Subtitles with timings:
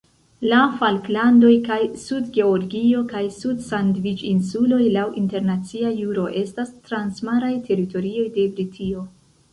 [0.51, 9.07] La Falklandoj kaj Sud-Georgio kaj Sud-Sandviĉinsuloj laŭ internacia juro estas transmaraj teritorioj de Britio.